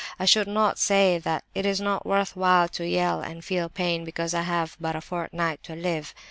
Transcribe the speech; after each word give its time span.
I 0.17 0.25
should 0.25 0.47
not 0.47 0.79
say 0.79 1.19
that 1.19 1.43
it 1.53 1.63
is 1.63 1.79
not 1.79 2.07
worth 2.07 2.35
while 2.35 2.67
to 2.69 2.87
yell 2.87 3.21
and 3.21 3.45
feel 3.45 3.69
pain 3.69 4.03
because 4.03 4.33
I 4.33 4.41
have 4.41 4.75
but 4.81 4.95
a 4.95 4.99
fortnight 5.01 5.61
to 5.65 5.75
live. 5.75 6.15